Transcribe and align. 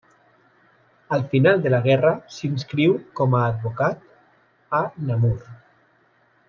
Al 1.17 1.25
final 1.33 1.61
de 1.65 1.73
la 1.73 1.81
guerra, 1.89 2.15
s'inscriu 2.37 2.97
com 3.21 3.39
a 3.41 3.45
advocat 3.53 4.11
a 4.83 4.85
Namur. 5.11 5.35